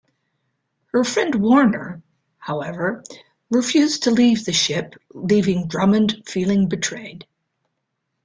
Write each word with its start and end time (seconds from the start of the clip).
Her 0.93 1.03
friend 1.03 1.35
Warner, 1.35 2.01
however, 2.39 3.03
refused 3.51 4.01
to 4.01 4.09
leave 4.09 4.45
the 4.45 4.51
ship, 4.51 4.95
leaving 5.13 5.67
Drummond 5.67 6.23
feeling 6.25 6.67
betrayed. 6.67 7.27